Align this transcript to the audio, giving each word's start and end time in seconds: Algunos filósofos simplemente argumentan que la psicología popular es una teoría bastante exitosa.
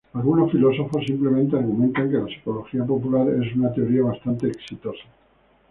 Algunos 0.15 0.51
filósofos 0.51 1.05
simplemente 1.05 1.55
argumentan 1.55 2.09
que 2.09 2.17
la 2.17 2.25
psicología 2.25 2.83
popular 2.85 3.27
es 3.39 3.55
una 3.55 3.71
teoría 3.71 4.01
bastante 4.01 4.47
exitosa. 4.47 5.03